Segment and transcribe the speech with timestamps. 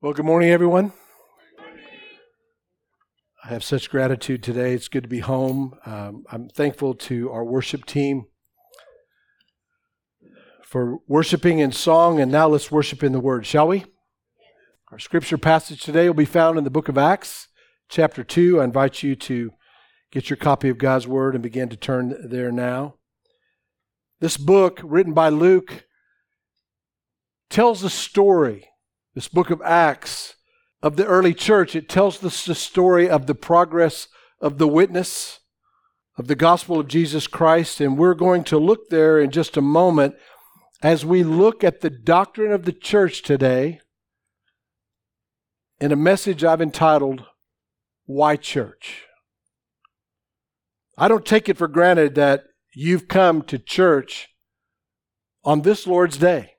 [0.00, 0.92] Well, good morning, everyone.
[3.42, 4.72] I have such gratitude today.
[4.72, 5.74] It's good to be home.
[5.84, 8.26] Um, I'm thankful to our worship team
[10.62, 13.86] for worshiping in song, and now let's worship in the Word, shall we?
[14.92, 17.48] Our scripture passage today will be found in the book of Acts,
[17.88, 18.60] chapter 2.
[18.60, 19.50] I invite you to
[20.12, 22.94] get your copy of God's Word and begin to turn there now.
[24.20, 25.86] This book, written by Luke,
[27.50, 28.68] tells a story
[29.18, 30.36] this book of Acts
[30.80, 34.06] of the early church, it tells us the story of the progress
[34.40, 35.40] of the witness
[36.16, 37.80] of the gospel of Jesus Christ.
[37.80, 40.14] And we're going to look there in just a moment
[40.84, 43.80] as we look at the doctrine of the church today
[45.80, 47.24] in a message I've entitled,
[48.06, 49.02] Why Church?
[50.96, 54.28] I don't take it for granted that you've come to church
[55.42, 56.52] on this Lord's Day.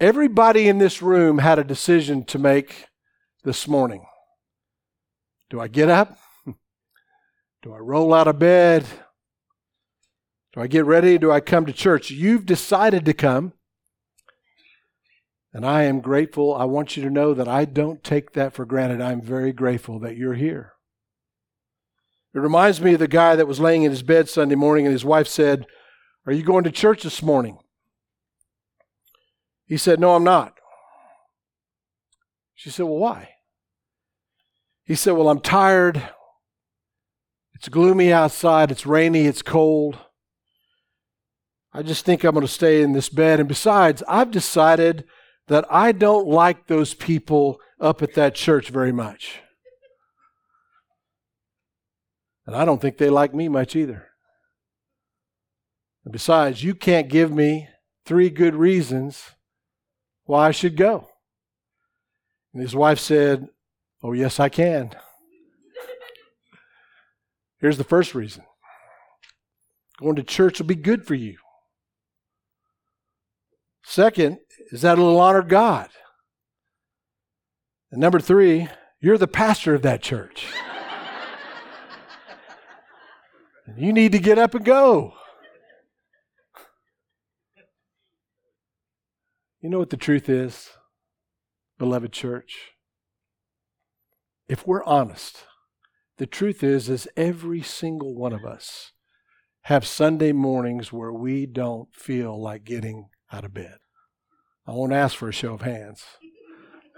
[0.00, 2.86] Everybody in this room had a decision to make
[3.44, 4.06] this morning.
[5.50, 6.16] Do I get up?
[7.62, 8.86] Do I roll out of bed?
[10.54, 11.18] Do I get ready?
[11.18, 12.10] Do I come to church?
[12.10, 13.52] You've decided to come.
[15.52, 16.54] And I am grateful.
[16.54, 19.02] I want you to know that I don't take that for granted.
[19.02, 20.72] I'm very grateful that you're here.
[22.32, 24.92] It reminds me of the guy that was laying in his bed Sunday morning and
[24.94, 25.66] his wife said,
[26.24, 27.58] Are you going to church this morning?
[29.70, 30.58] He said, No, I'm not.
[32.56, 33.28] She said, Well, why?
[34.84, 36.02] He said, Well, I'm tired.
[37.54, 38.72] It's gloomy outside.
[38.72, 39.26] It's rainy.
[39.26, 39.96] It's cold.
[41.72, 43.38] I just think I'm going to stay in this bed.
[43.38, 45.04] And besides, I've decided
[45.46, 49.38] that I don't like those people up at that church very much.
[52.44, 54.08] And I don't think they like me much either.
[56.04, 57.68] And besides, you can't give me
[58.04, 59.36] three good reasons
[60.30, 61.08] why I should go.
[62.54, 63.48] And his wife said,
[64.02, 64.92] Oh, yes, I can.
[67.58, 68.44] Here's the first reason
[69.98, 71.36] going to church will be good for you.
[73.82, 74.38] Second,
[74.70, 75.90] is that it'll honor God.
[77.90, 78.68] And number three,
[79.00, 80.46] you're the pastor of that church.
[83.76, 85.12] you need to get up and go.
[89.60, 90.70] You know what the truth is,
[91.78, 92.70] beloved church?
[94.48, 95.44] If we're honest,
[96.16, 98.92] the truth is is every single one of us
[99.64, 103.76] have Sunday mornings where we don't feel like getting out of bed.
[104.66, 106.04] I won't ask for a show of hands.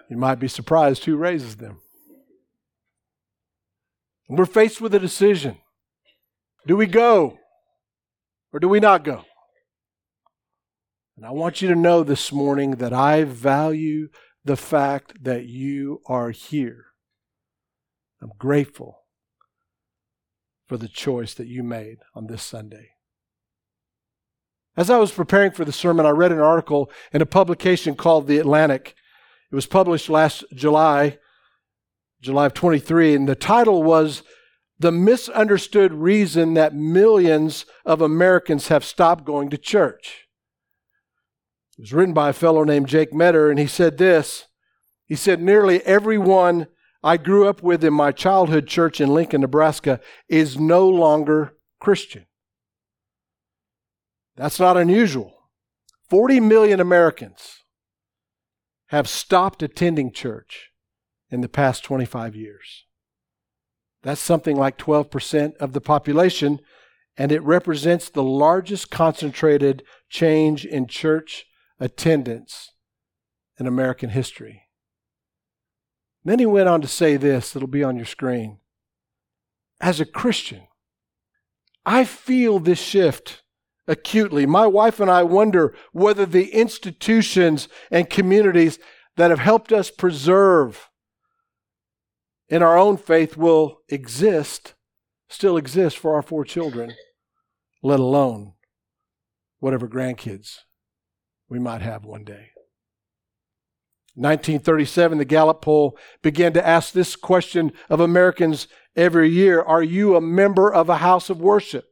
[0.09, 1.81] You might be surprised who raises them.
[4.29, 5.59] we're faced with a decision.
[6.67, 7.39] Do we go
[8.53, 9.25] or do we not go?
[11.23, 14.09] And I want you to know this morning that I value
[14.45, 16.87] the fact that you are here.
[18.21, 19.05] I'm grateful
[20.67, 22.95] for the choice that you made on this Sunday.
[24.77, 28.27] As I was preparing for the sermon, I read an article in a publication called
[28.27, 28.97] The Atlantic.
[29.53, 31.21] It was published last July,
[32.21, 34.25] July of 23, and the title was
[34.77, 40.22] The Misunderstood Reason That Millions of Americans Have Stopped Going to Church.
[41.79, 44.47] It was written by a fellow named Jake Meador, and he said this.
[45.07, 46.67] He said, Nearly everyone
[47.03, 52.27] I grew up with in my childhood church in Lincoln, Nebraska, is no longer Christian.
[54.37, 55.35] That's not unusual.
[56.09, 57.65] 40 million Americans
[58.89, 60.71] have stopped attending church
[61.31, 62.85] in the past 25 years.
[64.03, 66.61] That's something like 12% of the population,
[67.17, 71.47] and it represents the largest concentrated change in church
[71.83, 72.71] attendance
[73.59, 74.69] in American history.
[76.25, 78.59] Then he went on to say this, it'll be on your screen.
[79.81, 80.69] As a Christian,
[81.85, 83.43] I feel this shift
[83.89, 84.47] acutely.
[84.47, 88.79] My wife and I wonder whether the institutions and communities
[89.17, 90.89] that have helped us preserve
[92.49, 94.75] in our own faith will exist,
[95.29, 96.95] still exist for our four children,
[97.83, 98.53] let alone
[99.59, 100.59] whatever grandkids
[101.53, 102.49] we might have one day.
[104.15, 110.17] 1937, the Gallup poll began to ask this question of Americans every year Are you
[110.17, 111.85] a member of a house of worship?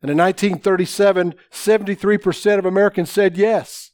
[0.00, 3.90] And in 1937, 73% of Americans said yes.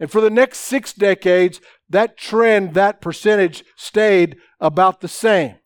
[0.00, 1.60] And for the next six decades,
[1.90, 5.56] that trend, that percentage stayed about the same.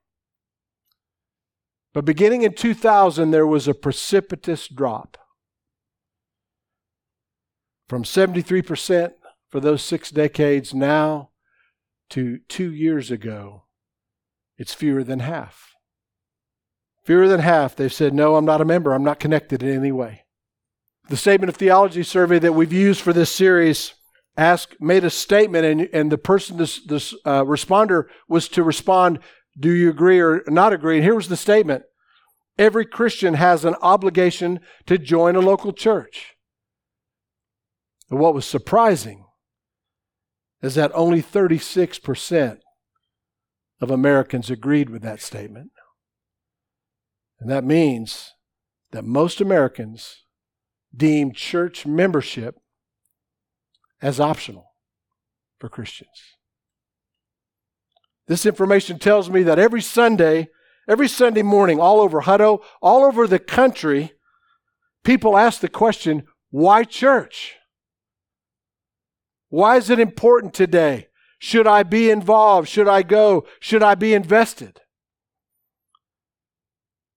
[1.95, 5.17] But beginning in 2000, there was a precipitous drop
[7.89, 9.13] from 73%
[9.49, 11.31] for those six decades now
[12.11, 13.65] to two years ago,
[14.59, 15.75] it's fewer than half.
[17.05, 18.93] Fewer than half, they've said, No, I'm not a member.
[18.93, 20.25] I'm not connected in any way.
[21.09, 23.95] The Statement of Theology survey that we've used for this series
[24.37, 29.21] asked, made a statement, and, and the person, this, this uh, responder, was to respond,
[29.59, 30.97] Do you agree or not agree?
[30.97, 31.85] And here was the statement
[32.59, 36.36] Every Christian has an obligation to join a local church.
[38.11, 39.25] And what was surprising
[40.63, 42.59] is that only 36%
[43.81, 45.71] of Americans agreed with that statement.
[47.41, 48.33] And that means
[48.93, 50.25] that most Americans
[50.95, 52.57] deem church membership
[54.01, 54.73] as optional
[55.59, 56.37] for Christians.
[58.27, 60.49] This information tells me that every Sunday,
[60.89, 64.13] every Sunday morning, all over Hutto, all over the country,
[65.05, 67.57] people ask the question, why church?
[69.57, 71.09] Why is it important today?
[71.39, 72.69] Should I be involved?
[72.69, 73.47] Should I go?
[73.59, 74.83] Should I be invested?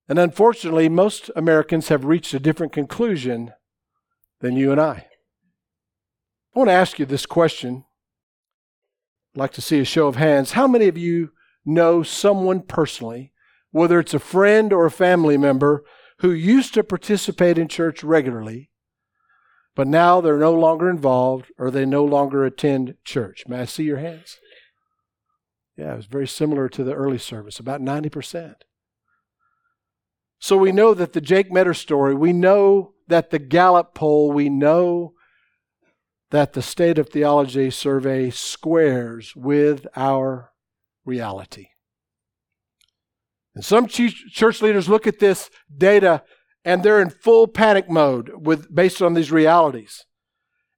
[0.08, 3.52] And unfortunately, most Americans have reached a different conclusion
[4.40, 5.08] than you and I.
[6.56, 7.84] I want to ask you this question.
[9.36, 10.54] I'd like to see a show of hands.
[10.54, 11.32] How many of you
[11.66, 13.34] know someone personally,
[13.72, 15.84] whether it's a friend or a family member,
[16.20, 18.70] who used to participate in church regularly,
[19.76, 23.46] but now they're no longer involved or they no longer attend church?
[23.48, 24.38] May I see your hands?
[25.78, 28.56] Yeah, it was very similar to the early service, about 90%.
[30.40, 34.50] So we know that the Jake Meador story, we know that the Gallup poll, we
[34.50, 35.14] know
[36.32, 40.52] that the State of Theology survey squares with our
[41.06, 41.70] reality.
[43.56, 46.24] And some church leaders look at this data
[46.66, 50.06] and they're in full panic mode with based on these realities.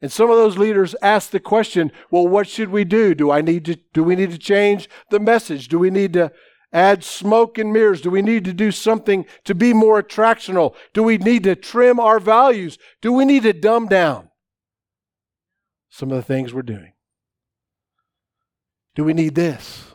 [0.01, 3.13] And some of those leaders ask the question, well, what should we do?
[3.13, 5.67] Do I need to do we need to change the message?
[5.67, 6.31] Do we need to
[6.73, 8.01] add smoke and mirrors?
[8.01, 10.75] Do we need to do something to be more attractional?
[10.93, 12.77] Do we need to trim our values?
[13.01, 14.29] Do we need to dumb down
[15.89, 16.93] some of the things we're doing?
[18.95, 19.85] Do we need this?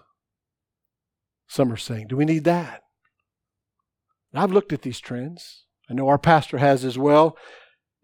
[1.48, 2.82] Some are saying, do we need that?
[4.32, 5.65] And I've looked at these trends.
[5.88, 7.36] I know our pastor has as well.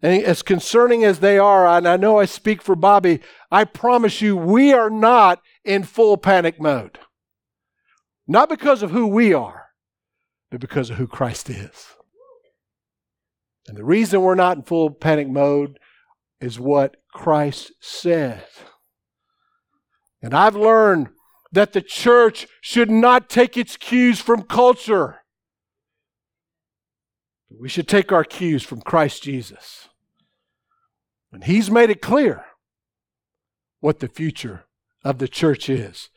[0.01, 3.21] And as concerning as they are, and I know I speak for Bobby,
[3.51, 6.99] I promise you, we are not in full panic mode.
[8.27, 9.67] Not because of who we are,
[10.51, 11.87] but because of who Christ is.
[13.67, 15.79] And the reason we're not in full panic mode
[16.41, 18.45] is what Christ said.
[20.21, 21.09] And I've learned
[21.51, 25.22] that the church should not take its cues from culture.
[27.59, 29.89] We should take our cues from Christ Jesus.
[31.31, 32.45] And He's made it clear
[33.79, 34.65] what the future
[35.03, 36.09] of the church is.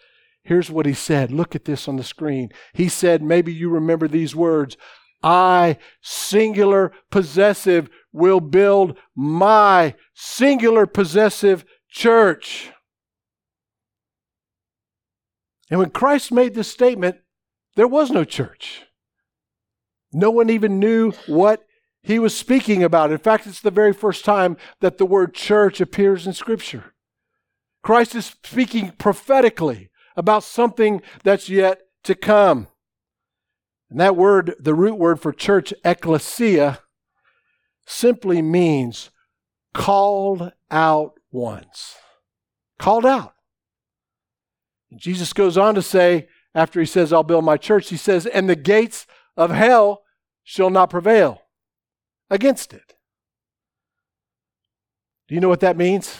[0.43, 1.33] Here's what he said.
[1.33, 2.51] Look at this on the screen.
[2.73, 4.77] He said, maybe you remember these words
[5.23, 12.71] I, singular possessive, will build my singular possessive church.
[15.69, 17.17] And when Christ made this statement,
[17.75, 18.83] there was no church.
[20.13, 21.67] No one even knew what
[22.03, 23.11] he was speaking about.
[23.11, 26.95] In fact, it's the very first time that the word church appears in Scripture.
[27.83, 32.69] Christ is speaking prophetically about something that's yet to come.
[33.91, 36.81] And that word, the root word for church, ecclesia,
[37.87, 39.11] simply means
[39.75, 41.95] called out ones.
[42.79, 43.35] Called out.
[44.97, 48.49] Jesus goes on to say, after he says, I'll build my church, he says, and
[48.49, 50.03] the gates of hell
[50.45, 51.43] shall not prevail
[52.31, 52.95] against it.
[55.29, 56.19] Do you know what that means?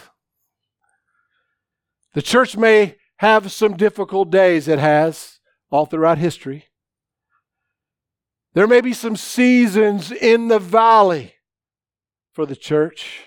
[2.15, 4.69] The church may have some difficult days.
[4.69, 5.39] It has
[5.71, 6.65] all throughout history.
[8.55, 11.35] There may be some seasons in the valley
[12.33, 13.27] for the church.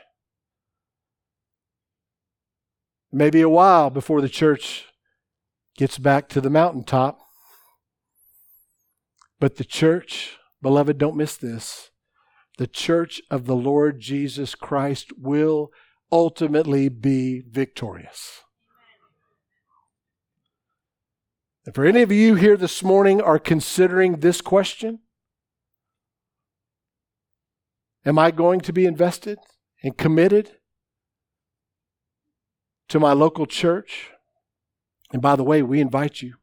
[3.11, 4.85] Maybe a while before the church
[5.77, 7.19] gets back to the mountaintop.
[9.39, 11.91] But the church, beloved, don't miss this.
[12.57, 15.71] The church of the Lord Jesus Christ will
[16.11, 18.41] ultimately be victorious.
[21.65, 24.99] And for any of you here this morning are considering this question,
[28.05, 29.37] am I going to be invested
[29.83, 30.51] and committed
[32.89, 34.09] to my local church?
[35.13, 36.35] And by the way, we invite you.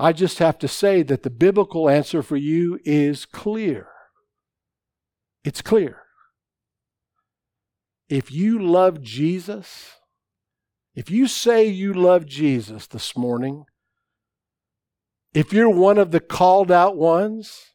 [0.00, 3.88] I just have to say that the biblical answer for you is clear.
[5.44, 6.02] It's clear.
[8.08, 9.92] If you love Jesus,
[10.94, 13.64] If you say you love Jesus this morning,
[15.32, 17.74] if you're one of the called out ones,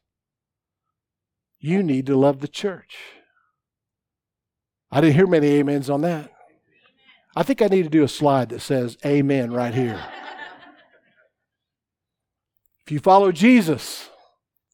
[1.60, 2.98] you need to love the church.
[4.92, 6.30] I didn't hear many amens on that.
[7.36, 10.02] I think I need to do a slide that says amen right here.
[12.86, 14.10] If you follow Jesus,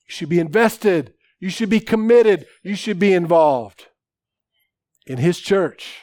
[0.07, 3.87] you should be invested, you should be committed, you should be involved
[5.05, 6.01] in his church.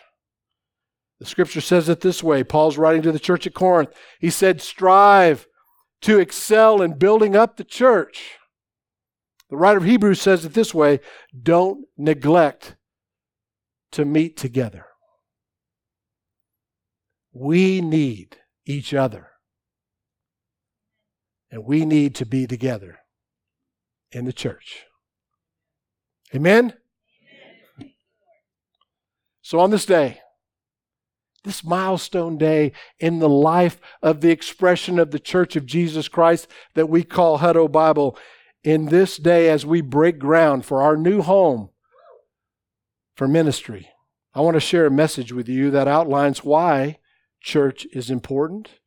[1.20, 3.90] The scripture says it this way Paul's writing to the church at Corinth.
[4.20, 5.46] He said, Strive
[6.02, 8.38] to excel in building up the church.
[9.50, 11.00] The writer of Hebrews says it this way
[11.40, 12.76] Don't neglect
[13.92, 14.86] to meet together.
[17.32, 19.28] We need each other.
[21.50, 22.98] And we need to be together
[24.12, 24.84] in the church.
[26.34, 26.74] Amen?
[29.42, 30.20] So on this day,
[31.44, 36.46] this milestone day in the life of the expression of the Church of Jesus Christ
[36.74, 38.18] that we call Hutto Bible,
[38.62, 41.70] in this day as we break ground for our new home
[43.16, 43.88] for ministry,
[44.34, 46.98] I want to share a message with you that outlines why
[47.40, 48.80] church is important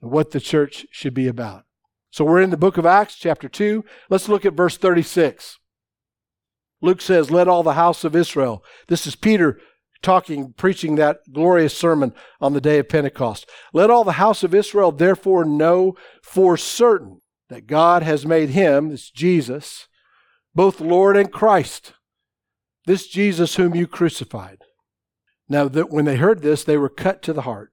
[0.00, 1.64] and what the church should be about.
[2.10, 3.84] So we're in the book of Acts, chapter 2.
[4.08, 5.58] Let's look at verse 36.
[6.80, 8.64] Luke says, Let all the house of Israel.
[8.86, 9.60] This is Peter
[10.00, 13.48] talking, preaching that glorious sermon on the day of Pentecost.
[13.72, 18.90] Let all the house of Israel therefore know for certain that God has made him,
[18.90, 19.88] this Jesus,
[20.54, 21.94] both Lord and Christ,
[22.86, 24.58] this Jesus whom you crucified.
[25.48, 27.72] Now, that when they heard this, they were cut to the heart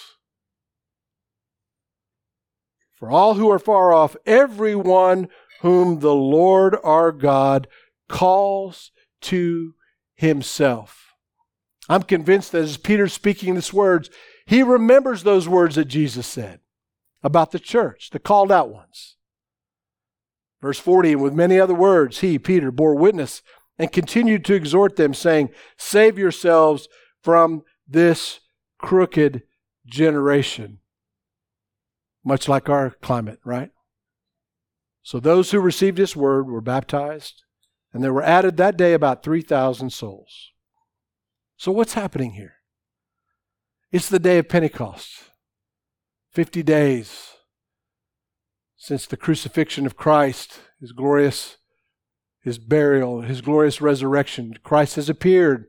[3.01, 5.27] For all who are far off, everyone
[5.61, 7.67] whom the Lord our God
[8.07, 8.91] calls
[9.21, 9.73] to
[10.13, 11.15] himself.
[11.89, 14.11] I'm convinced that as Peter's speaking these words,
[14.45, 16.59] he remembers those words that Jesus said
[17.23, 19.15] about the church, the called out ones.
[20.61, 23.41] Verse 40, and with many other words, he, Peter, bore witness
[23.79, 26.87] and continued to exhort them, saying, Save yourselves
[27.23, 28.41] from this
[28.77, 29.41] crooked
[29.87, 30.80] generation.
[32.23, 33.71] Much like our climate, right?
[35.03, 37.43] So those who received his word were baptized,
[37.93, 40.51] and there were added that day about 3,000 souls.
[41.57, 42.55] So what's happening here?
[43.91, 45.09] It's the day of Pentecost.
[46.31, 47.31] 50 days
[48.77, 51.57] since the crucifixion of Christ, his glorious
[52.43, 54.55] his burial, his glorious resurrection.
[54.63, 55.65] Christ has appeared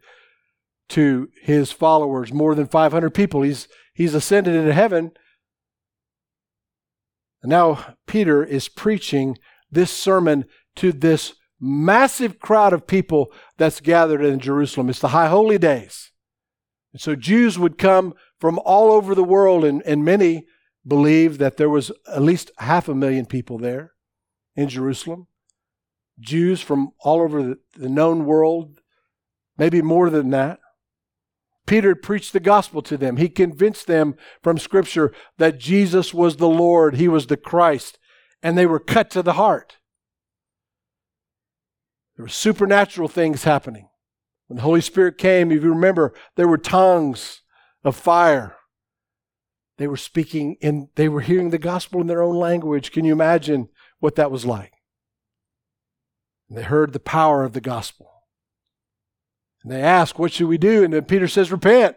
[0.88, 3.42] to his followers, more than 500 people.
[3.42, 5.12] He's, he's ascended into heaven.
[7.42, 9.36] And now Peter is preaching
[9.70, 10.44] this sermon
[10.76, 14.88] to this massive crowd of people that's gathered in Jerusalem.
[14.88, 16.10] It's the high holy days.
[16.92, 20.46] And so Jews would come from all over the world, and, and many
[20.86, 23.92] believe that there was at least half a million people there
[24.56, 25.28] in Jerusalem.
[26.20, 28.80] Jews from all over the, the known world,
[29.56, 30.58] maybe more than that.
[31.66, 33.16] Peter preached the gospel to them.
[33.16, 37.98] He convinced them from Scripture that Jesus was the Lord, He was the Christ,
[38.42, 39.76] and they were cut to the heart.
[42.16, 43.88] There were supernatural things happening.
[44.48, 47.40] When the Holy Spirit came, if you remember, there were tongues
[47.84, 48.56] of fire.
[49.78, 52.92] They were speaking in, they were hearing the gospel in their own language.
[52.92, 54.72] Can you imagine what that was like?
[56.48, 58.10] And they heard the power of the gospel.
[59.62, 60.84] And they ask, What should we do?
[60.84, 61.96] And then Peter says, Repent.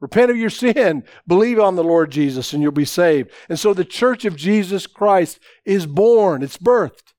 [0.00, 1.04] Repent of your sin.
[1.26, 3.30] Believe on the Lord Jesus, and you'll be saved.
[3.48, 7.12] And so the church of Jesus Christ is born, it's birthed.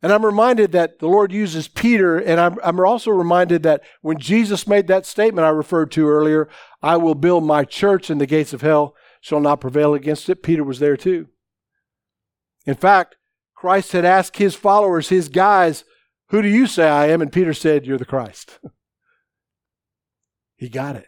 [0.00, 4.18] And I'm reminded that the Lord uses Peter, and I'm, I'm, also reminded that when
[4.18, 6.46] Jesus made that statement I referred to earlier,
[6.82, 10.42] I will build my church, and the gates of hell shall not prevail against it,
[10.42, 11.28] Peter was there too.
[12.66, 13.16] In fact,
[13.54, 15.84] Christ had asked his followers, his guys,
[16.34, 17.22] Who do you say I am?
[17.22, 18.58] And Peter said, You're the Christ.
[20.56, 21.06] he got it.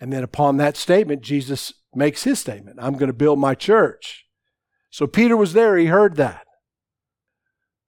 [0.00, 4.26] And then upon that statement, Jesus makes his statement I'm going to build my church.
[4.90, 6.44] So Peter was there, he heard that.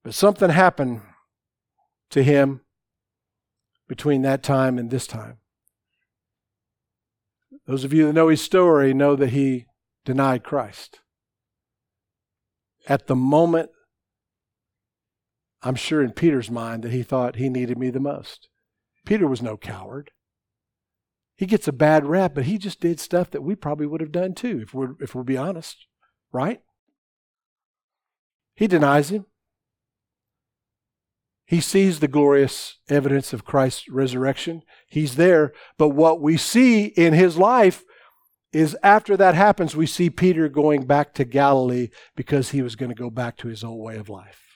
[0.04, 1.00] But something happened
[2.10, 2.60] to him
[3.88, 5.38] between that time and this time.
[7.66, 9.66] Those of you that know his story know that he
[10.04, 11.00] denied Christ.
[12.86, 13.70] At the moment,
[15.62, 18.48] I'm sure in Peter's mind that he thought he needed me the most.
[19.04, 20.10] Peter was no coward.
[21.36, 24.12] He gets a bad rap, but he just did stuff that we probably would have
[24.12, 25.86] done too, if we're if we'll be honest,
[26.32, 26.60] right?
[28.54, 29.26] He denies him.
[31.46, 34.62] He sees the glorious evidence of Christ's resurrection.
[34.86, 35.52] He's there.
[35.78, 37.84] But what we see in his life
[38.52, 42.90] is after that happens, we see Peter going back to Galilee because he was going
[42.90, 44.49] to go back to his old way of life.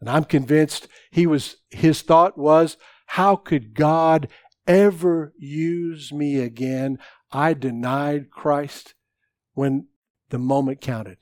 [0.00, 2.76] And I'm convinced he was, his thought was,
[3.06, 4.28] how could God
[4.66, 6.98] ever use me again?
[7.32, 8.94] I denied Christ
[9.54, 9.86] when
[10.30, 11.18] the moment counted.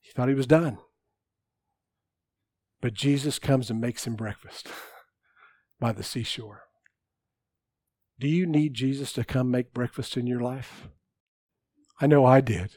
[0.00, 0.78] He thought he was done.
[2.80, 4.68] But Jesus comes and makes him breakfast
[5.80, 6.62] by the seashore.
[8.18, 10.88] Do you need Jesus to come make breakfast in your life?
[12.00, 12.76] I know I did.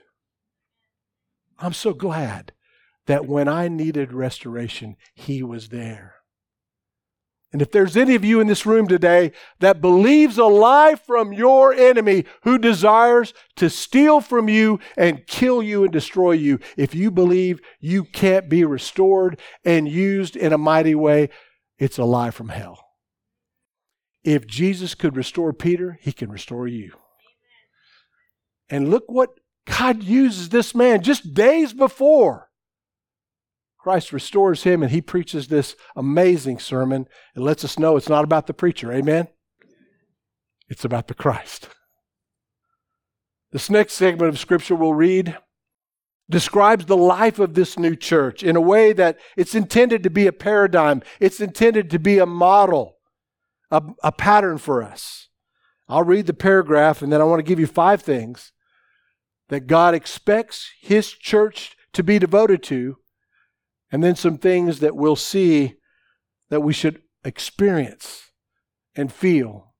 [1.60, 2.52] I'm so glad
[3.08, 6.16] that when I needed restoration, He was there.
[7.56, 11.32] And if there's any of you in this room today that believes a lie from
[11.32, 16.94] your enemy who desires to steal from you and kill you and destroy you, if
[16.94, 21.30] you believe you can't be restored and used in a mighty way,
[21.80, 22.90] it's a lie from hell.
[24.26, 26.92] If Jesus could restore Peter, he can restore you.
[28.70, 29.30] And look what
[29.66, 32.50] God uses this man just days before
[33.86, 38.24] Christ restores him and he preaches this amazing sermon and lets us know it's not
[38.24, 38.92] about the preacher.
[38.92, 39.28] Amen?
[40.68, 41.70] It's about the Christ.
[43.52, 45.38] This next segment of scripture we'll read
[46.28, 50.26] describes the life of this new church in a way that it's intended to be
[50.26, 52.98] a paradigm, it's intended to be a model,
[53.70, 55.30] a, a pattern for us.
[55.88, 58.52] I'll read the paragraph and then I want to give you five things
[59.50, 62.98] that God expects His church to be devoted to
[63.96, 65.76] and then some things that we'll see
[66.50, 68.30] that we should experience
[68.94, 69.74] and feel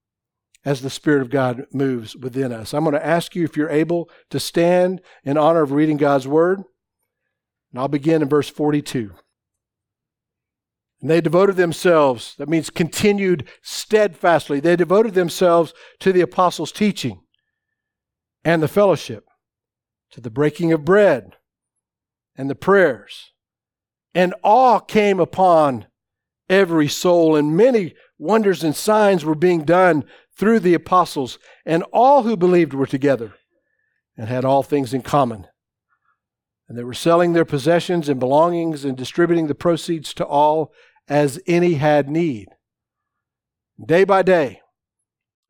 [0.64, 2.72] as the Spirit of God moves within us.
[2.72, 6.26] I'm going to ask you if you're able to stand in honor of reading God's
[6.26, 6.60] Word.
[7.70, 9.12] And I'll begin in verse 42.
[11.02, 17.20] And they devoted themselves, that means continued steadfastly, they devoted themselves to the apostles' teaching
[18.46, 19.26] and the fellowship,
[20.12, 21.36] to the breaking of bread
[22.34, 23.34] and the prayers
[24.16, 25.86] and awe came upon
[26.48, 32.22] every soul, and many wonders and signs were being done through the apostles, and all
[32.22, 33.34] who believed were together
[34.16, 35.46] and had all things in common.
[36.66, 40.72] And they were selling their possessions and belongings and distributing the proceeds to all
[41.06, 42.48] as any had need.
[43.84, 44.62] Day by day,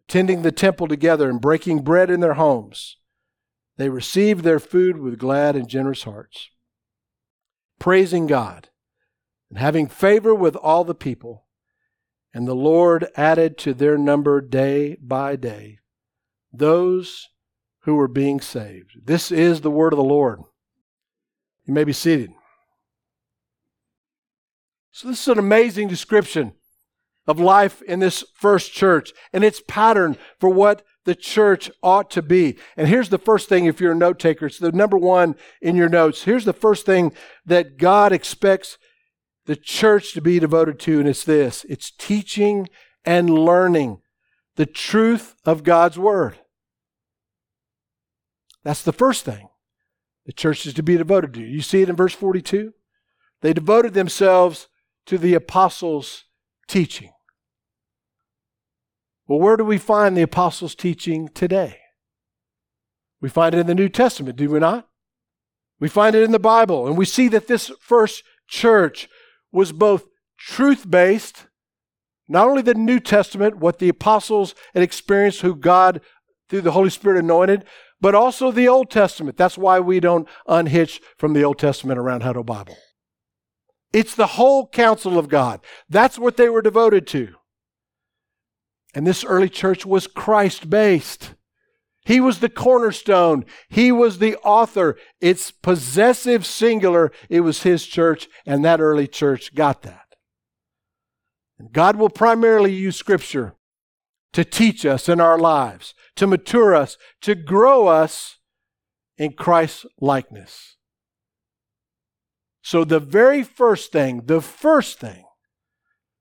[0.08, 2.96] attending the temple together and breaking bread in their homes,
[3.76, 6.50] they received their food with glad and generous hearts
[7.78, 8.68] praising God
[9.50, 11.44] and having favor with all the people.
[12.34, 15.78] And the Lord added to their number day by day
[16.52, 17.28] those
[17.80, 18.92] who were being saved.
[19.04, 20.40] This is the word of the Lord.
[21.64, 22.32] You may be seated.
[24.90, 26.54] So, this is an amazing description
[27.26, 32.20] of life in this first church and its pattern for what the church ought to
[32.20, 32.58] be.
[32.76, 35.76] And here's the first thing if you're a note taker, it's the number one in
[35.76, 36.24] your notes.
[36.24, 37.12] Here's the first thing
[37.46, 38.76] that God expects
[39.46, 42.68] the church to be devoted to, and it's this it's teaching
[43.04, 44.02] and learning
[44.56, 46.38] the truth of God's word.
[48.64, 49.48] That's the first thing
[50.26, 51.40] the church is to be devoted to.
[51.40, 52.72] You see it in verse 42?
[53.42, 54.66] They devoted themselves
[55.06, 56.24] to the apostles'
[56.66, 57.12] teaching.
[59.26, 61.78] Well, where do we find the apostles' teaching today?
[63.20, 64.88] We find it in the New Testament, do we not?
[65.80, 69.08] We find it in the Bible, and we see that this first church
[69.52, 70.06] was both
[70.38, 71.46] truth based,
[72.28, 76.00] not only the New Testament, what the apostles had experienced, who God,
[76.48, 77.64] through the Holy Spirit, anointed,
[78.00, 79.36] but also the Old Testament.
[79.36, 82.76] That's why we don't unhitch from the Old Testament around Hutto Bible.
[83.92, 85.60] It's the whole counsel of God.
[85.88, 87.34] That's what they were devoted to.
[88.94, 91.34] And this early church was Christ based.
[92.04, 93.44] He was the cornerstone.
[93.68, 94.96] He was the author.
[95.20, 97.10] It's possessive singular.
[97.28, 100.06] It was his church, and that early church got that.
[101.72, 103.54] God will primarily use Scripture
[104.32, 108.36] to teach us in our lives, to mature us, to grow us
[109.16, 110.76] in Christ's likeness.
[112.62, 115.24] So, the very first thing, the first thing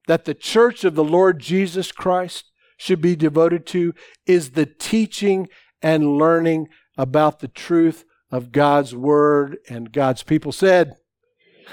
[0.08, 3.93] that the church of the Lord Jesus Christ should be devoted to
[4.25, 5.47] is the teaching
[5.81, 10.95] and learning about the truth of God's word and God's people said,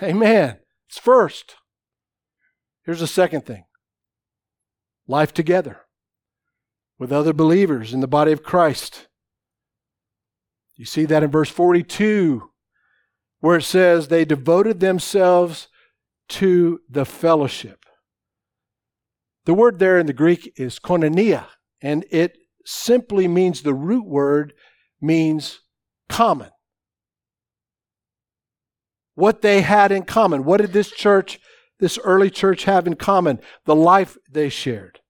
[0.03, 0.59] Amen.
[0.89, 1.57] It's first.
[2.85, 3.65] Here's the second thing
[5.07, 5.81] life together
[6.99, 9.09] with other believers in the body of Christ.
[10.77, 12.51] You see that in verse 42,
[13.41, 15.69] where it says, They devoted themselves
[16.29, 17.82] to the fellowship.
[19.45, 21.47] The word there in the Greek is koinonia,
[21.81, 24.53] and it simply means the root word
[25.01, 25.61] means
[26.09, 26.51] common.
[29.15, 30.45] What they had in common.
[30.45, 31.41] What did this church,
[31.81, 33.41] this early church, have in common?
[33.67, 35.01] The life they shared.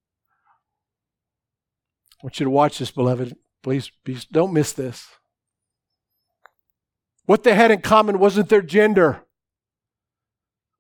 [2.20, 3.36] I want you to watch this, beloved.
[3.62, 5.06] Please, please don't miss this.
[7.26, 9.24] What they had in common wasn't their gender.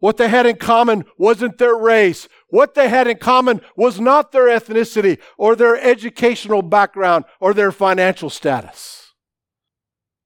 [0.02, 2.26] What they had in common wasn't their race.
[2.48, 7.70] What they had in common was not their ethnicity or their educational background or their
[7.70, 9.12] financial status.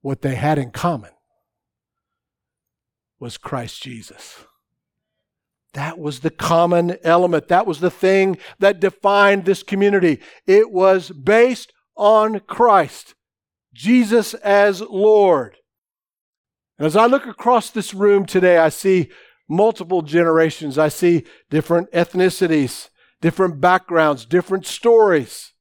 [0.00, 1.10] What they had in common
[3.20, 4.46] was Christ Jesus.
[5.74, 7.48] That was the common element.
[7.48, 10.20] That was the thing that defined this community.
[10.46, 13.14] It was based on Christ,
[13.74, 15.58] Jesus as Lord.
[16.78, 19.10] And As I look across this room today, I see
[19.48, 20.78] multiple generations.
[20.78, 22.88] I see different ethnicities,
[23.20, 25.52] different backgrounds, different stories.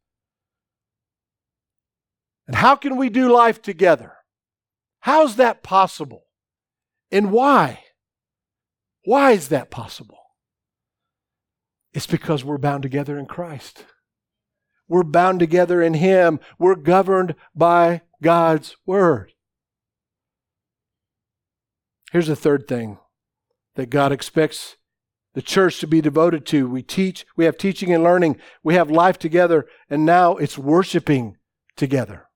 [2.48, 4.14] And how can we do life together?
[5.00, 6.24] How's that possible?
[7.12, 7.80] And why?
[9.04, 10.20] Why is that possible?
[11.94, 13.86] It's because we're bound together in Christ.
[14.88, 16.40] We're bound together in Him.
[16.60, 19.34] We're governed by God's Word.
[22.12, 22.98] Here's the third thing
[23.76, 24.78] that God expects
[25.34, 26.70] the church to be devoted to.
[26.70, 31.38] We teach, we have teaching and learning, we have life together, and now it's worshiping
[31.76, 32.28] together.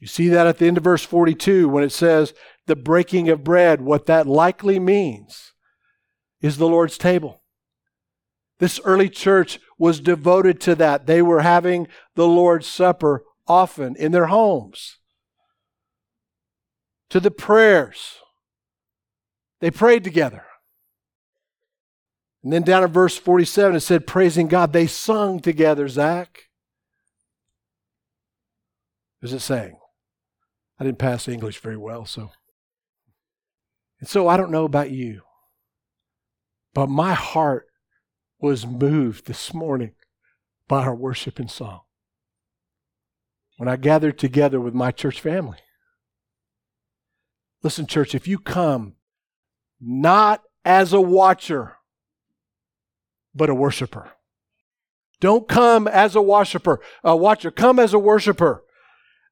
[0.00, 2.34] You see that at the end of verse 42 when it says
[2.66, 3.80] the breaking of bread.
[3.80, 5.52] What that likely means
[6.42, 7.42] is the Lord's table.
[8.58, 11.06] This early church was devoted to that.
[11.06, 14.98] They were having the Lord's Supper often in their homes,
[17.10, 18.18] to the prayers
[19.64, 20.44] they prayed together.
[22.42, 24.74] And then down in verse 47, it said, praising God.
[24.74, 26.50] They sung together, Zach.
[29.20, 29.78] What it saying?
[30.78, 32.32] I didn't pass English very well, so.
[34.00, 35.22] And so I don't know about you,
[36.74, 37.66] but my heart
[38.38, 39.92] was moved this morning
[40.68, 41.80] by our worship and song
[43.56, 45.60] when I gathered together with my church family.
[47.62, 48.96] Listen, church, if you come
[49.84, 51.76] not as a watcher,
[53.34, 54.10] but a worshiper.
[55.20, 57.50] Don't come as a worshiper, a watcher.
[57.50, 58.62] Come as a worshiper.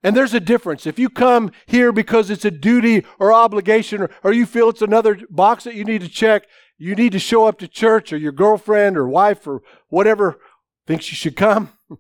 [0.03, 0.87] And there's a difference.
[0.87, 4.83] If you come here because it's a duty or obligation, or, or, you feel it's
[4.83, 8.17] another box that you need to check, you need to show up to church, or
[8.17, 10.41] your girlfriend or wife or whatever
[10.87, 11.71] thinks you should come.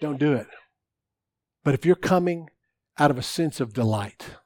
[0.00, 0.46] Don't do it.
[1.64, 2.48] But if you're coming
[2.98, 4.36] out of a sense of delight,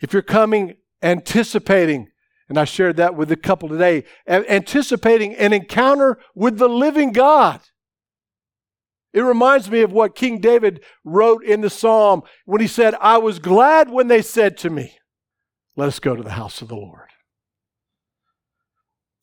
[0.00, 2.08] if you're coming anticipating,
[2.48, 7.60] and I shared that with a couple today, anticipating an encounter with the living God.
[9.12, 13.18] It reminds me of what King David wrote in the psalm when he said, I
[13.18, 14.98] was glad when they said to me,
[15.74, 17.08] Let us go to the house of the Lord.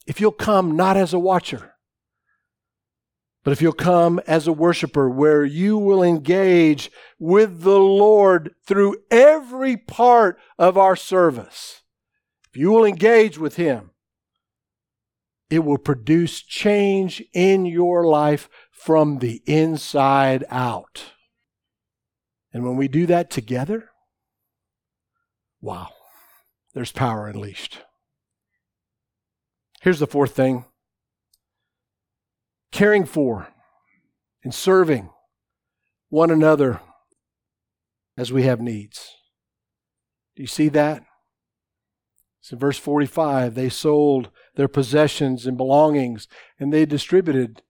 [0.07, 1.72] If you'll come not as a watcher,
[3.43, 8.97] but if you'll come as a worshiper, where you will engage with the Lord through
[9.11, 11.81] every part of our service,
[12.49, 13.91] if you will engage with Him,
[15.49, 21.11] it will produce change in your life from the inside out.
[22.53, 23.89] And when we do that together,
[25.59, 25.89] wow,
[26.73, 27.79] there's power unleashed.
[29.81, 30.65] Here's the fourth thing
[32.73, 33.47] caring for
[34.43, 35.09] and serving
[36.09, 36.81] one another
[38.17, 39.13] as we have needs.
[40.35, 41.03] Do you see that?
[42.41, 43.55] It's in verse 45.
[43.55, 46.27] They sold their possessions and belongings
[46.59, 47.61] and they distributed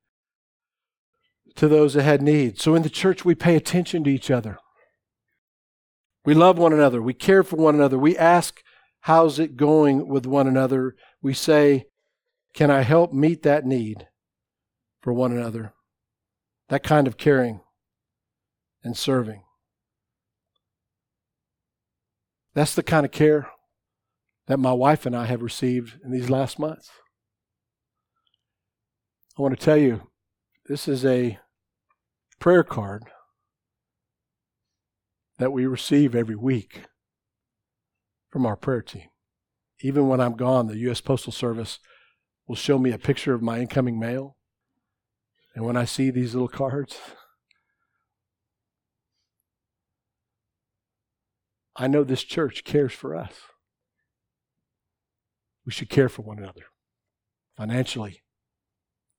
[1.55, 2.63] to those that had needs.
[2.63, 4.57] So in the church, we pay attention to each other.
[6.25, 7.01] We love one another.
[7.01, 7.99] We care for one another.
[7.99, 8.63] We ask,
[9.01, 10.95] How's it going with one another?
[11.21, 11.87] We say,
[12.53, 14.07] Can I help meet that need?
[15.03, 15.73] For one another.
[16.69, 17.59] That kind of caring
[18.83, 19.43] and serving.
[22.55, 23.49] That's the kind of care
[24.47, 26.89] that my wife and I have received in these last months.
[29.37, 30.09] I want to tell you
[30.67, 31.39] this is a
[32.39, 33.03] prayer card
[35.37, 36.83] that we receive every week
[38.29, 39.09] from our prayer team.
[39.81, 41.01] Even when I'm gone, the U.S.
[41.01, 41.79] Postal Service
[42.47, 44.37] will show me a picture of my incoming mail.
[45.55, 46.97] And when I see these little cards,
[51.75, 53.33] I know this church cares for us.
[55.65, 56.65] We should care for one another
[57.55, 58.21] financially,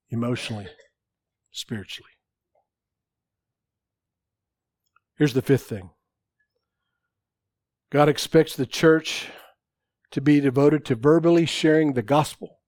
[0.09, 0.67] emotionally,
[1.51, 2.11] spiritually.
[5.17, 5.91] Here's the fifth thing
[7.89, 9.27] God expects the church
[10.11, 12.59] to be devoted to verbally sharing the gospel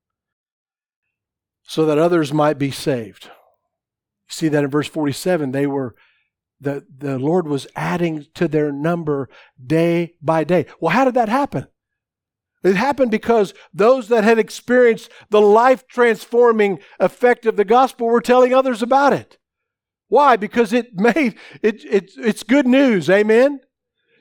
[1.63, 3.29] so that others might be saved.
[4.29, 5.51] You see that in verse 47.
[5.51, 5.95] They were
[6.59, 9.29] the, the Lord was adding to their number
[9.63, 10.65] day by day.
[10.79, 11.67] Well, how did that happen?
[12.63, 18.21] It happened because those that had experienced the life transforming effect of the gospel were
[18.21, 19.37] telling others about it.
[20.07, 20.35] Why?
[20.35, 23.09] Because it made it, it it's good news.
[23.09, 23.59] Amen.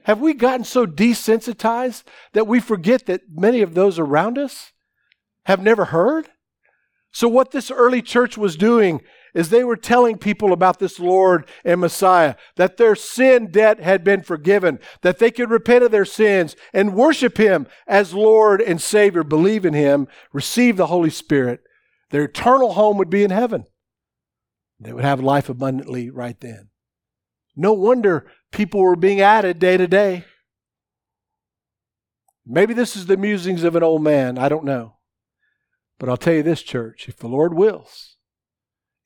[0.04, 4.72] Have we gotten so desensitized that we forget that many of those around us
[5.46, 6.28] have never heard?
[7.12, 9.00] So, what this early church was doing
[9.36, 14.02] is they were telling people about this Lord and Messiah, that their sin debt had
[14.02, 18.80] been forgiven, that they could repent of their sins and worship Him as Lord and
[18.80, 21.60] Savior, believe in Him, receive the Holy Spirit.
[22.10, 23.66] Their eternal home would be in heaven.
[24.80, 26.70] They would have life abundantly right then.
[27.54, 30.24] No wonder people were being added day to day.
[32.46, 34.38] Maybe this is the musings of an old man.
[34.38, 34.96] I don't know.
[35.98, 38.15] But I'll tell you this, church if the Lord wills,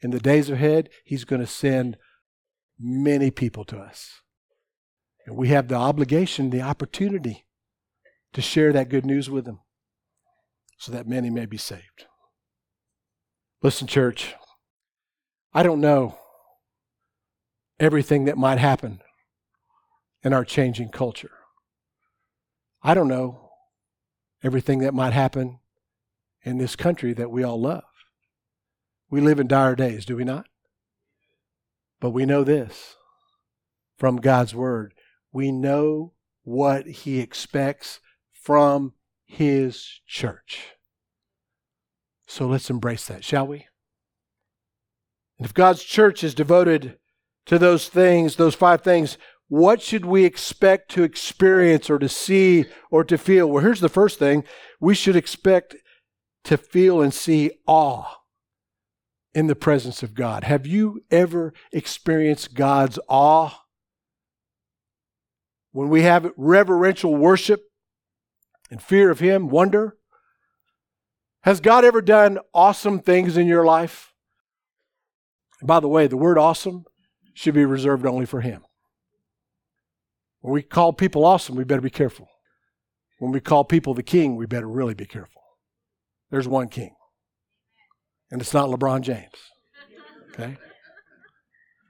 [0.03, 1.97] in the days ahead, He's going to send
[2.79, 4.21] many people to us.
[5.27, 7.47] And we have the obligation, the opportunity
[8.33, 9.61] to share that good news with them
[10.79, 12.07] so that many may be saved.
[13.63, 14.35] Listen, church,
[15.53, 16.19] I don't know
[17.79, 19.01] everything that might happen
[20.23, 21.33] in our changing culture.
[22.83, 23.51] I don't know
[24.43, 25.59] everything that might happen
[26.43, 27.85] in this country that we all love.
[29.11, 30.47] We live in dire days, do we not?
[32.01, 32.97] But we know this
[33.99, 34.95] from God's Word.
[35.33, 38.01] We know what He expects
[38.33, 38.95] from
[39.27, 40.69] His church.
[42.27, 43.67] So let's embrace that, shall we?
[45.39, 46.99] And if God's church is devoted
[47.47, 49.19] to those things, those five things,
[49.49, 53.51] what should we expect to experience or to see or to feel?
[53.51, 54.45] Well, here's the first thing
[54.79, 55.75] we should expect
[56.45, 58.20] to feel and see awe
[59.35, 60.45] in the presence of God.
[60.45, 63.51] Have you ever experienced God's awe?
[65.73, 67.63] When we have reverential worship
[68.71, 69.97] and fear of Him, wonder?
[71.43, 74.13] Has God ever done awesome things in your life?
[75.63, 76.85] By the way, the word awesome
[77.35, 78.65] should be reserved only for Him.
[80.41, 82.29] When we call people awesome, we better be careful.
[83.19, 85.43] When we call people the king, we better really be careful.
[86.31, 86.95] There's one king,
[88.31, 89.27] and it's not LeBron James.
[90.33, 90.57] Okay?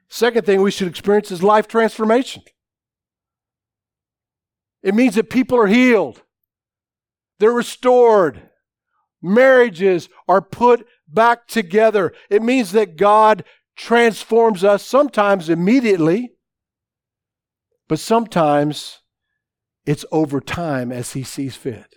[0.08, 2.42] Second thing we should experience is life transformation.
[4.82, 6.22] It means that people are healed,
[7.38, 8.50] they're restored,
[9.22, 12.12] marriages are put back together.
[12.28, 13.44] It means that God
[13.76, 16.32] transforms us sometimes immediately,
[17.88, 19.00] but sometimes
[19.86, 21.94] it's over time as He sees fit.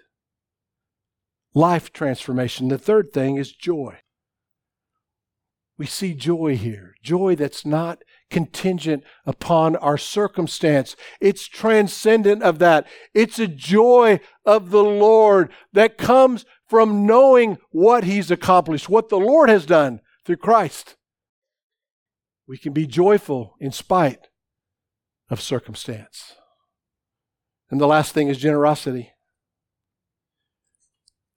[1.54, 2.68] Life transformation.
[2.68, 4.00] The third thing is joy.
[5.78, 10.96] We see joy here, joy that's not contingent upon our circumstance.
[11.20, 12.88] It's transcendent of that.
[13.14, 19.20] It's a joy of the Lord that comes from knowing what He's accomplished, what the
[19.20, 20.96] Lord has done through Christ.
[22.48, 24.28] We can be joyful in spite
[25.30, 26.34] of circumstance.
[27.72, 29.14] And the last thing is generosity.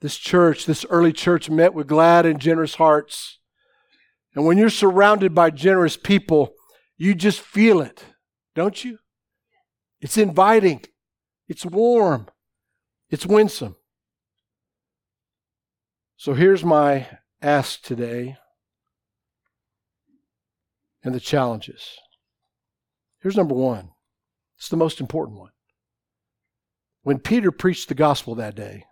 [0.02, 3.38] This church, this early church, met with glad and generous hearts.
[4.36, 6.52] And when you're surrounded by generous people,
[6.98, 8.04] you just feel it,
[8.54, 8.98] don't you?
[10.02, 10.82] It's inviting,
[11.48, 12.28] it's warm,
[13.08, 13.76] it's winsome.
[16.18, 17.06] So here's my
[17.40, 18.36] ask today
[21.02, 21.96] and the challenges.
[23.22, 23.90] Here's number one
[24.58, 25.52] it's the most important one.
[27.02, 28.84] When Peter preached the gospel that day,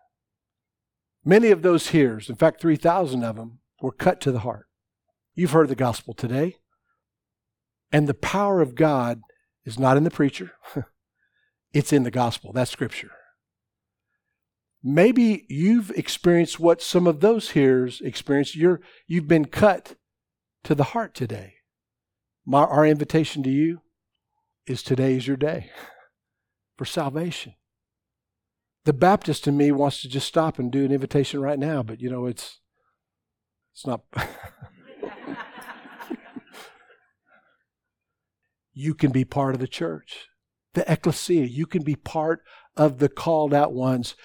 [1.23, 4.69] many of those hearers, in fact, 3,000 of them, were cut to the heart.
[5.35, 6.57] You've heard the gospel today.
[7.93, 9.21] And the power of God
[9.65, 10.53] is not in the preacher,
[11.73, 12.53] it's in the gospel.
[12.53, 13.11] That's scripture.
[14.83, 18.55] maybe you've experienced what some of those hearers experienced.
[18.57, 19.97] You're, you've been cut
[20.65, 21.55] to the heart today.
[22.45, 23.81] My, our invitation to you
[24.67, 25.71] is today is your day
[26.77, 27.55] for salvation.
[28.85, 32.01] The Baptist in me wants to just stop and do an invitation right now, but
[32.01, 32.61] you know, it's
[33.73, 34.03] it's not
[38.75, 40.27] You can be part of the church.
[40.75, 42.43] The ecclesia, you can be part
[42.77, 44.17] of the called out ones.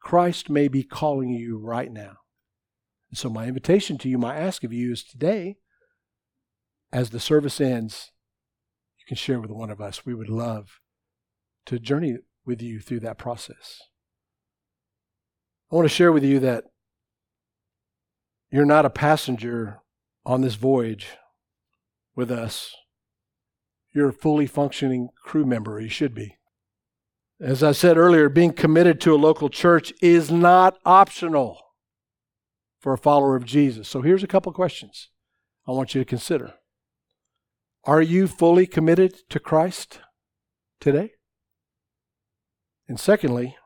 [0.00, 2.16] Christ may be calling you right now.
[3.10, 5.58] And so my invitation to you, my ask of you is today,
[6.90, 8.10] as the service ends,
[8.98, 10.06] you can share with one of us.
[10.06, 10.80] We would love
[11.66, 13.82] to journey with you through that process.
[15.70, 16.64] I want to share with you that
[18.50, 19.80] you're not a passenger
[20.24, 21.08] on this voyage
[22.14, 22.74] with us.
[23.92, 25.80] You're a fully functioning crew member.
[25.80, 26.36] You should be.
[27.40, 31.58] As I said earlier, being committed to a local church is not optional
[32.78, 33.88] for a follower of Jesus.
[33.88, 35.08] So here's a couple questions
[35.66, 36.54] I want you to consider.
[37.84, 40.00] Are you fully committed to Christ
[40.80, 41.12] today?
[42.86, 43.56] And secondly,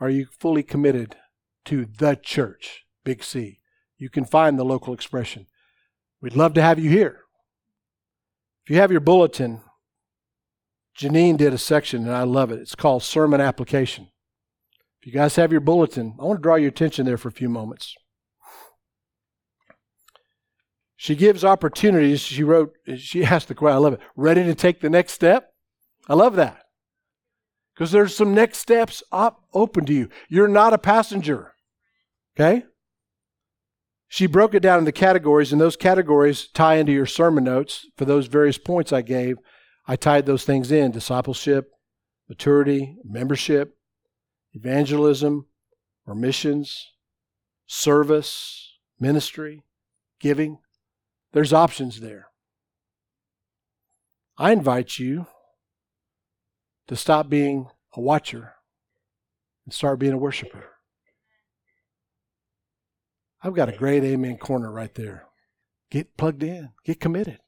[0.00, 1.16] are you fully committed
[1.66, 3.60] to the church, big C.
[3.98, 5.46] You can find the local expression.
[6.20, 7.20] We'd love to have you here.
[8.64, 9.60] If you have your bulletin,
[10.98, 12.58] Janine did a section, and I love it.
[12.58, 14.08] It's called Sermon Application.
[15.00, 17.32] If you guys have your bulletin, I want to draw your attention there for a
[17.32, 17.94] few moments.
[20.96, 22.20] She gives opportunities.
[22.20, 25.52] She wrote, she asked the question, I love it, ready to take the next step?
[26.08, 26.62] I love that.
[27.74, 30.08] Because there's some next steps up, open to you.
[30.30, 31.52] You're not a passenger.
[32.34, 32.64] Okay?
[34.08, 38.04] She broke it down into categories, and those categories tie into your sermon notes for
[38.04, 39.38] those various points I gave.
[39.86, 41.70] I tied those things in discipleship,
[42.28, 43.76] maturity, membership,
[44.52, 45.46] evangelism
[46.06, 46.92] or missions,
[47.66, 49.64] service, ministry,
[50.20, 50.58] giving.
[51.32, 52.28] There's options there.
[54.38, 55.26] I invite you
[56.86, 58.54] to stop being a watcher
[59.64, 60.75] and start being a worshiper.
[63.46, 65.26] I've got a great amen corner right there.
[65.88, 67.38] Get plugged in, get committed.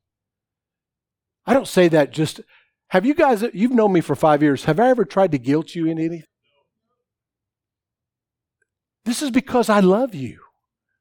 [1.45, 2.41] I don't say that just.
[2.91, 5.75] Have you guys, you've known me for five years, have I ever tried to guilt
[5.75, 6.23] you in anything?
[9.05, 10.39] This is because I love you.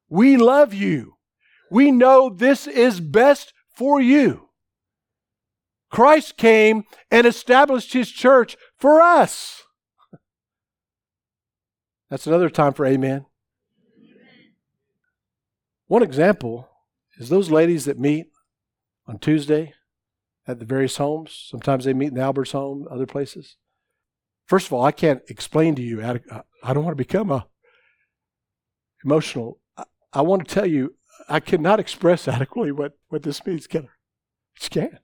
[0.09, 1.13] We love you.
[1.69, 4.49] We know this is best for you.
[5.91, 9.61] Christ came and established his church for us.
[12.09, 13.27] That's another time for amen.
[15.87, 16.69] One example
[17.17, 18.27] is those ladies that meet
[19.07, 19.73] on Tuesday
[20.45, 21.47] at the various homes.
[21.49, 23.55] Sometimes they meet in Albert's home, other places.
[24.45, 26.03] First of all, I can't explain to you.
[26.03, 27.47] I don't want to become a
[29.03, 29.59] emotional.
[30.13, 30.95] I want to tell you,
[31.29, 33.89] I cannot express adequately what, what this means, can I?
[34.57, 34.95] Just can't.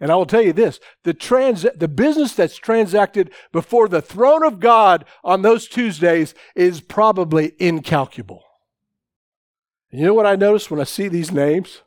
[0.00, 4.44] And I will tell you this the, trans, the business that's transacted before the throne
[4.44, 8.42] of God on those Tuesdays is probably incalculable.
[9.90, 11.82] And you know what I notice when I see these names?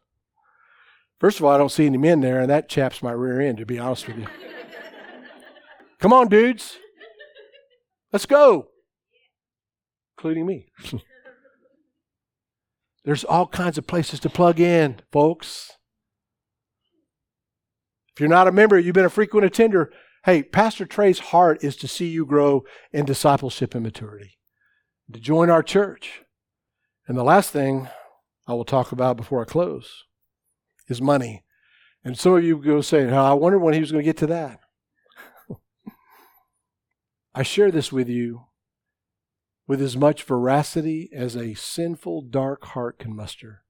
[1.20, 3.58] First of all, I don't see any men there, and that chaps my rear end,
[3.60, 4.28] to be honest with you.
[6.00, 6.78] Come on, dudes.
[8.12, 8.68] Let's go.
[10.18, 10.68] Including me.
[13.06, 15.72] There's all kinds of places to plug in, folks.
[18.16, 19.92] If you're not a member, you've been a frequent attender.
[20.26, 24.38] Hey, Pastor Trey's heart is to see you grow in discipleship and maturity,
[25.12, 26.23] to join our church.
[27.08, 27.90] And the last thing
[28.48, 30.04] I will talk about before I close
[30.88, 31.44] is money.
[32.04, 34.18] And some of you go say, oh, I wonder when he was going to get
[34.18, 34.60] to that.
[37.36, 38.46] I share this with you
[39.68, 43.64] with as much veracity as a sinful, dark heart can muster.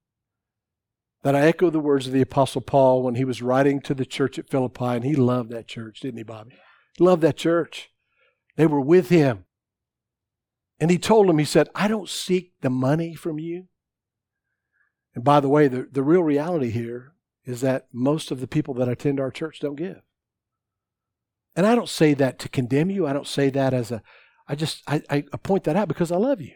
[1.22, 4.04] That I echo the words of the Apostle Paul when he was writing to the
[4.04, 6.56] church at Philippi, and he loved that church, didn't he, Bobby?
[6.98, 7.90] Loved that church.
[8.56, 9.44] They were with him.
[10.80, 13.68] And he told him, he said, I don't seek the money from you.
[15.14, 17.14] And by the way, the, the real reality here
[17.44, 20.02] is that most of the people that attend our church don't give.
[21.54, 23.06] And I don't say that to condemn you.
[23.06, 24.02] I don't say that as a,
[24.48, 26.54] I just, I, I point that out because I love you.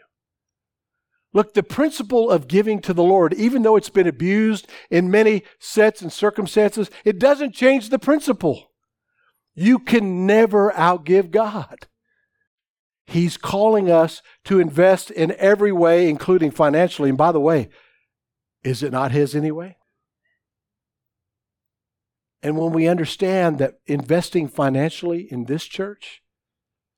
[1.32, 5.44] Look, the principle of giving to the Lord, even though it's been abused in many
[5.58, 8.72] sets and circumstances, it doesn't change the principle.
[9.54, 11.86] You can never outgive God.
[13.08, 17.08] He's calling us to invest in every way, including financially.
[17.08, 17.70] And by the way,
[18.62, 19.78] is it not His anyway?
[22.42, 26.22] And when we understand that investing financially in this church,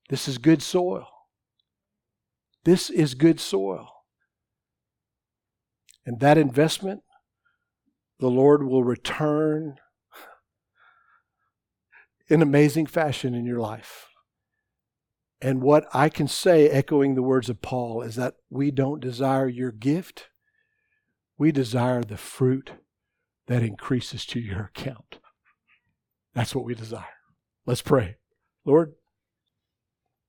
[0.09, 1.07] this is good soil.
[2.65, 3.89] This is good soil.
[6.05, 7.03] And that investment,
[8.19, 9.77] the Lord will return
[12.27, 14.10] in amazing fashion in your life.
[15.43, 19.49] And what I can say, echoing the words of Paul, is that we don't desire
[19.49, 20.29] your gift.
[21.39, 22.73] We desire the fruit
[23.47, 25.19] that increases to your account.
[26.35, 27.05] That's what we desire.
[27.65, 28.17] Let's pray.
[28.65, 28.93] Lord,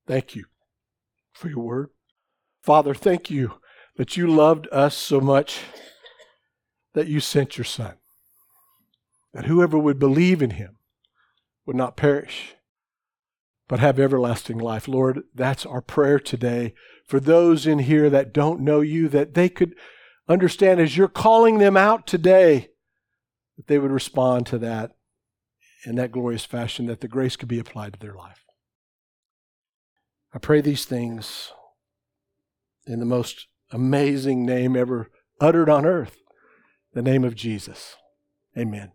[0.06, 0.46] thank you
[1.32, 1.90] for your word.
[2.62, 3.60] Father, thank you
[3.96, 5.60] that you loved us so much
[6.94, 7.94] that you sent your Son,
[9.34, 10.78] that whoever would believe in him
[11.66, 12.54] would not perish,
[13.72, 14.86] but have everlasting life.
[14.86, 16.74] Lord, that's our prayer today
[17.06, 19.74] for those in here that don't know you, that they could
[20.28, 22.68] understand as you're calling them out today,
[23.56, 24.90] that they would respond to that
[25.86, 28.44] in that glorious fashion, that the grace could be applied to their life.
[30.34, 31.50] I pray these things
[32.86, 35.08] in the most amazing name ever
[35.40, 36.18] uttered on earth,
[36.92, 37.96] the name of Jesus.
[38.54, 38.92] Amen.